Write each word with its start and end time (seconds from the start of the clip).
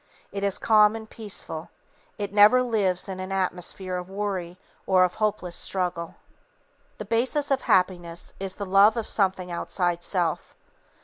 It 0.31 0.43
is 0.43 0.57
calm 0.57 0.95
and 0.95 1.07
peaceful; 1.07 1.69
it 2.17 2.33
never 2.33 2.63
lives 2.63 3.07
in 3.07 3.19
an 3.19 3.31
atmosphere 3.31 3.97
of 3.97 4.09
worry 4.09 4.57
or 4.87 5.03
of 5.03 5.13
hopeless 5.13 5.55
struggle. 5.55 6.15
The 6.97 7.05
basis 7.05 7.51
of 7.51 7.61
happiness 7.61 8.33
is 8.39 8.55
the 8.55 8.65
love 8.65 8.97
of 8.97 9.05
something 9.07 9.51
outside 9.51 10.01
self. 10.03 10.55